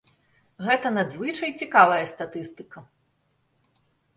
Гэта 0.67 0.87
надзвычай 0.95 1.53
цікавая 1.61 2.01
статыстыка. 2.13 2.79